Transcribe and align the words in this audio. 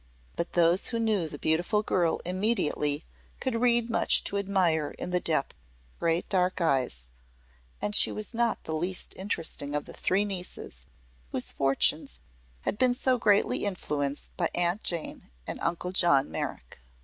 But 0.35 0.53
those 0.53 0.87
who 0.87 0.97
knew 0.97 1.27
the 1.29 1.37
beautiful 1.37 1.83
girl 1.83 2.21
intimately 2.25 3.05
could 3.39 3.61
read 3.61 3.87
much 3.87 4.23
to 4.23 4.39
admire 4.39 4.95
in 4.97 5.11
the 5.11 5.19
depth 5.19 5.53
of 5.53 5.59
her 5.59 5.99
great 5.99 6.27
dark 6.27 6.59
eyes, 6.59 7.03
and 7.79 7.95
she 7.95 8.11
was 8.11 8.33
not 8.33 8.63
the 8.63 8.73
least 8.73 9.15
interesting 9.15 9.75
of 9.75 9.85
the 9.85 9.93
three 9.93 10.25
nieces 10.25 10.87
whose 11.31 11.51
fortunes 11.51 12.19
had 12.61 12.79
been 12.79 12.95
so 12.95 13.19
greatly 13.19 13.63
influenced 13.63 14.35
by 14.37 14.49
Aunt 14.55 14.81
Jane 14.83 15.29
and 15.45 15.59
Uncle 15.61 15.91
John 15.91 16.31
Merrick. 16.31 16.79